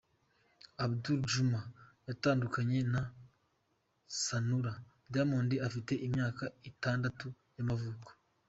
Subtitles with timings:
[0.83, 1.61] Abdul Juma
[2.07, 3.01] yatandukanye na
[4.23, 4.73] Sanura,
[5.11, 8.09] Diamond afite imyaka itandatu y’amavuko.